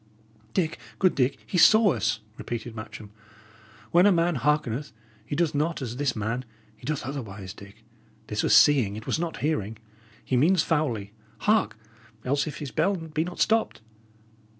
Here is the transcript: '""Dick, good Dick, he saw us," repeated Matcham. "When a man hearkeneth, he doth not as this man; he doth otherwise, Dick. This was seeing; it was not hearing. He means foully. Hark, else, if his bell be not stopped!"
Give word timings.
'""Dick, 0.55 0.79
good 0.97 1.13
Dick, 1.13 1.37
he 1.45 1.59
saw 1.59 1.93
us," 1.93 2.21
repeated 2.35 2.75
Matcham. 2.75 3.11
"When 3.91 4.07
a 4.07 4.11
man 4.11 4.33
hearkeneth, 4.37 4.93
he 5.23 5.35
doth 5.35 5.53
not 5.53 5.79
as 5.79 5.97
this 5.97 6.15
man; 6.15 6.43
he 6.75 6.87
doth 6.87 7.05
otherwise, 7.05 7.53
Dick. 7.53 7.83
This 8.25 8.41
was 8.41 8.55
seeing; 8.55 8.95
it 8.95 9.05
was 9.05 9.19
not 9.19 9.41
hearing. 9.45 9.77
He 10.25 10.35
means 10.37 10.63
foully. 10.63 11.13
Hark, 11.41 11.77
else, 12.25 12.47
if 12.47 12.57
his 12.57 12.71
bell 12.71 12.95
be 12.95 13.23
not 13.23 13.39
stopped!" 13.39 13.81